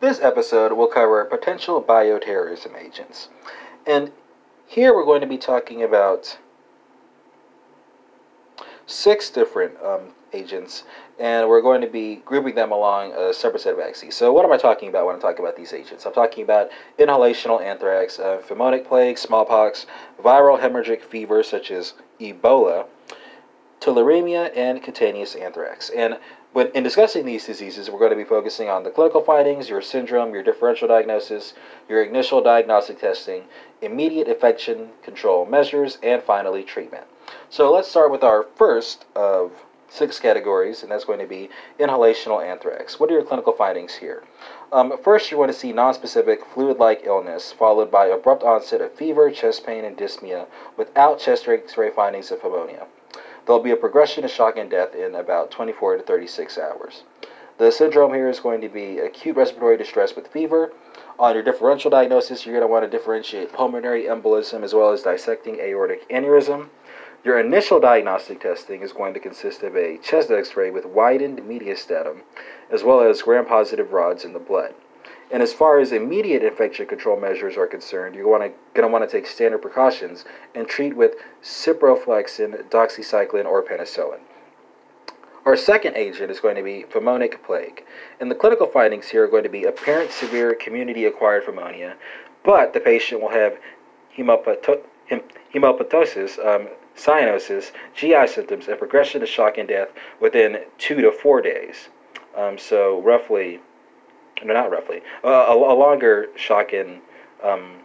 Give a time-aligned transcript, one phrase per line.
[0.00, 3.30] This episode will cover potential bioterrorism agents.
[3.84, 4.12] And
[4.64, 6.38] here we're going to be talking about
[8.86, 10.84] six different um, agents,
[11.18, 14.14] and we're going to be grouping them along a separate set of axes.
[14.14, 16.06] So, what am I talking about when I'm talking about these agents?
[16.06, 16.70] I'm talking about
[17.00, 19.86] inhalational anthrax, uh, pneumonic plague, smallpox,
[20.22, 22.86] viral hemorrhagic fever such as Ebola,
[23.80, 25.90] tularemia, and cutaneous anthrax.
[25.90, 26.18] And
[26.52, 29.82] when in discussing these diseases, we're going to be focusing on the clinical findings, your
[29.82, 31.54] syndrome, your differential diagnosis,
[31.88, 33.44] your initial diagnostic testing,
[33.82, 37.04] immediate infection control measures, and finally treatment.
[37.50, 39.52] So let's start with our first of
[39.90, 41.48] six categories, and that's going to be
[41.78, 43.00] inhalational anthrax.
[43.00, 44.24] What are your clinical findings here?
[44.70, 49.30] Um, first, you're going to see nonspecific flu-like illness, followed by abrupt onset of fever,
[49.30, 52.86] chest pain, and dyspnea, without chest X-ray findings of pneumonia.
[53.48, 57.04] There'll be a progression to shock and death in about 24 to 36 hours.
[57.56, 60.74] The syndrome here is going to be acute respiratory distress with fever.
[61.18, 65.00] On your differential diagnosis, you're going to want to differentiate pulmonary embolism as well as
[65.00, 66.68] dissecting aortic aneurysm.
[67.24, 71.38] Your initial diagnostic testing is going to consist of a chest x ray with widened
[71.38, 72.20] mediastinum,
[72.70, 74.74] as well as gram positive rods in the blood.
[75.30, 79.10] And as far as immediate infection control measures are concerned, you're going to want to
[79.10, 84.20] take standard precautions and treat with ciprofloxacin, doxycycline, or penicillin.
[85.44, 87.84] Our second agent is going to be pneumonic plague.
[88.20, 91.96] And the clinical findings here are going to be apparent severe community acquired pneumonia,
[92.42, 93.58] but the patient will have
[94.16, 94.78] hemoptysis,
[96.46, 99.88] um, cyanosis, GI symptoms, and progression to shock and death
[100.20, 101.88] within two to four days.
[102.36, 103.60] Um, so, roughly,
[104.44, 107.00] no, not roughly, uh, a, a, longer shock and
[107.42, 107.76] um,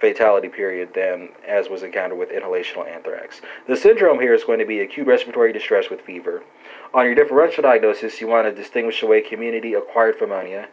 [0.00, 3.40] fatality period than as was encountered with inhalational anthrax.
[3.66, 6.42] The syndrome here is going to be acute respiratory distress with fever.
[6.92, 10.68] On your differential diagnosis, you want to distinguish away community acquired pneumonia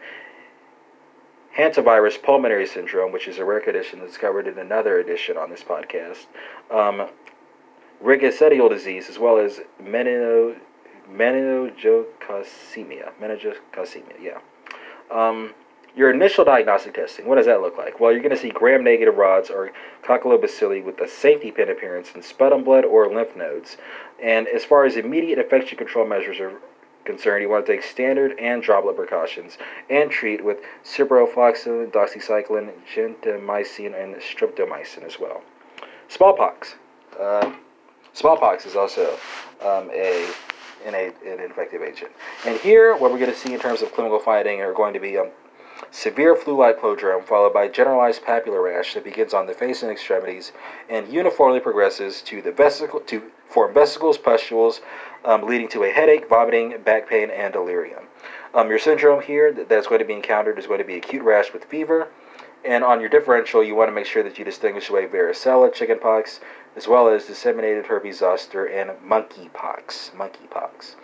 [1.58, 5.64] hantavirus pulmonary syndrome, which is a rare condition that's covered in another edition on this
[5.64, 6.28] podcast,
[6.70, 7.08] um,
[8.04, 10.56] rickettsial disease, as well as menino,
[11.10, 13.12] meningococcemia.
[13.22, 14.40] Meningococcemia, yeah.
[15.10, 15.54] Um,
[15.96, 18.00] your initial diagnostic testing, what does that look like?
[18.00, 19.72] Well, you're going to see gram negative rods or
[20.04, 23.78] coccobacilli with a safety pin appearance in sputum blood or lymph nodes.
[24.24, 26.54] And as far as immediate infection control measures are
[27.04, 29.58] concerned, you want to take standard and droplet precautions
[29.90, 35.42] and treat with ciprofloxacin, doxycycline, gentamicin, and streptomycin as well.
[36.08, 36.76] Smallpox.
[37.20, 37.52] Uh,
[38.14, 39.18] smallpox is also
[39.62, 40.32] um, a
[40.86, 42.12] an, a, an infective agent.
[42.46, 45.00] And here, what we're going to see in terms of clinical finding are going to
[45.00, 45.30] be um,
[45.90, 50.52] severe flu-like prodrome followed by generalized papular rash that begins on the face and extremities
[50.90, 54.82] and uniformly progresses to the vesicle to form vesicles, pustules,
[55.26, 58.04] um, leading to a headache, vomiting, back pain, and delirium.
[58.54, 61.54] Um, your syndrome here that's going to be encountered is going to be acute rash
[61.54, 62.10] with fever.
[62.64, 66.42] And on your differential, you want to make sure that you distinguish away varicella, chickenpox,
[66.76, 70.12] as well as disseminated herpes zoster and monkeypox.
[70.12, 70.96] Monkeypox.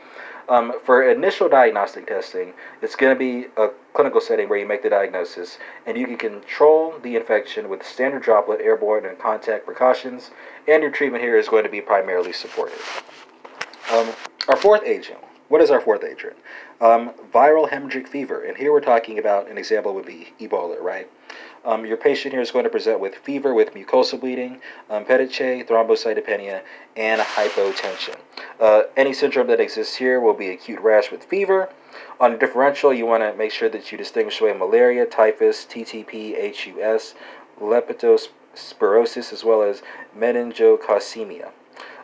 [0.49, 4.81] Um, for initial diagnostic testing, it's going to be a clinical setting where you make
[4.81, 10.31] the diagnosis, and you can control the infection with standard droplet, airborne, and contact precautions,
[10.67, 13.03] and your treatment here is going to be primarily supportive.
[13.91, 14.09] Um,
[14.47, 15.19] our fourth agent.
[15.49, 16.35] What is our fourth agent?
[16.81, 21.09] Um, viral hemorrhagic fever, and here we're talking about an example would be Ebola, right?
[21.63, 24.59] Um, your patient here is going to present with fever with mucosal bleeding,
[24.89, 26.63] um, petechiae, thrombocytopenia,
[26.97, 28.17] and hypotension.
[28.59, 31.69] Uh, any syndrome that exists here will be acute rash with fever.
[32.19, 37.15] On differential, you want to make sure that you distinguish away malaria, typhus, TTP, HUS,
[37.61, 39.81] leptospirosis, as well as
[40.17, 41.51] meningococcemia.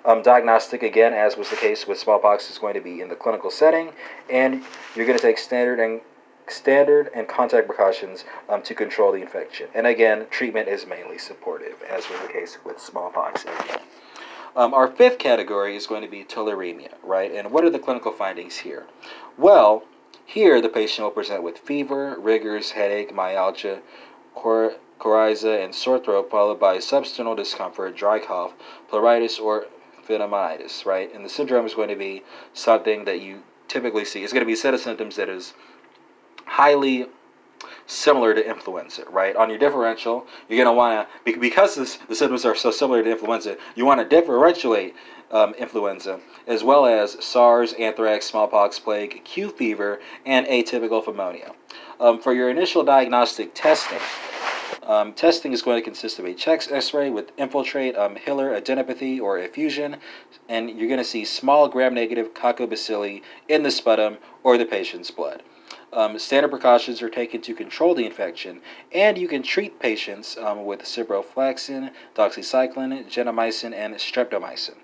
[0.05, 3.15] Um, diagnostic, again, as was the case with smallpox, is going to be in the
[3.15, 3.93] clinical setting,
[4.29, 4.63] and
[4.95, 6.01] you're going to take standard and
[6.47, 9.69] standard and contact precautions um, to control the infection.
[9.73, 13.45] And again, treatment is mainly supportive, as was the case with smallpox.
[14.55, 17.31] Um, our fifth category is going to be tularemia, right?
[17.31, 18.85] And what are the clinical findings here?
[19.37, 19.83] Well,
[20.25, 23.79] here the patient will present with fever, rigors, headache, myalgia,
[24.35, 28.53] cor- coryza, and sore throat, followed by substernal discomfort, dry cough,
[28.91, 29.65] pleuritis, or
[30.07, 31.13] pneumonitis, right?
[31.13, 32.23] And the syndrome is going to be
[32.53, 34.23] something that you typically see.
[34.23, 35.53] It's going to be a set of symptoms that is
[36.45, 37.07] highly
[37.85, 39.35] similar to influenza, right?
[39.35, 43.03] On your differential, you're going to want to, because this, the symptoms are so similar
[43.03, 44.95] to influenza, you want to differentiate
[45.31, 51.53] um, influenza, as well as SARS, anthrax, smallpox, plague, Q fever, and atypical pneumonia.
[51.99, 53.99] Um, for your initial diagnostic testing,
[54.83, 59.21] um, testing is going to consist of a chest x-ray with infiltrate, um, hilar adenopathy
[59.21, 59.97] or effusion,
[60.49, 65.43] and you're going to see small gram-negative coccobacilli in the sputum or the patient's blood.
[65.91, 68.61] Um, standard precautions are taken to control the infection,
[68.91, 74.75] and you can treat patients um, with ciprofloxacin, doxycycline, gentamicin, and streptomycin.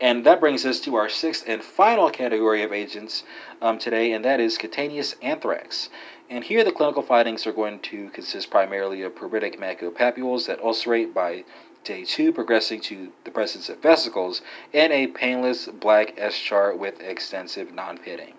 [0.00, 3.24] And that brings us to our sixth and final category of agents
[3.60, 5.90] um, today, and that is cutaneous anthrax.
[6.30, 11.12] And here the clinical findings are going to consist primarily of pruritic maculopapules that ulcerate
[11.12, 11.44] by
[11.82, 14.42] day two, progressing to the presence of vesicles,
[14.72, 18.34] and a painless black eschar with extensive non-pitting.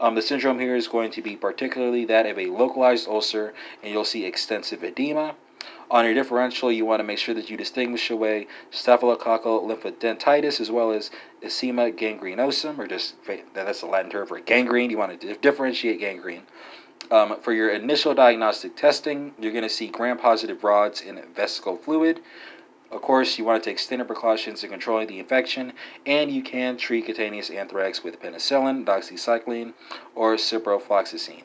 [0.00, 3.52] Um, the syndrome here is going to be particularly that of a localized ulcer,
[3.82, 5.34] and you'll see extensive edema,
[5.90, 10.70] on your differential, you want to make sure that you distinguish away staphylococcal lymphadenitis as
[10.70, 11.10] well as
[11.42, 13.14] eczema gangrenosum, or just
[13.54, 14.90] that's the Latin term for gangrene.
[14.90, 16.42] You want to differentiate gangrene.
[17.10, 21.76] Um, for your initial diagnostic testing, you're going to see gram positive rods in vesicle
[21.76, 22.20] fluid.
[22.90, 25.72] Of course, you want to take standard precautions in controlling the infection,
[26.06, 29.74] and you can treat cutaneous anthrax with penicillin, doxycycline,
[30.14, 31.42] or ciprofloxacin.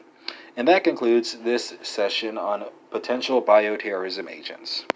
[0.59, 4.87] And that concludes this session on potential bioterrorism agents.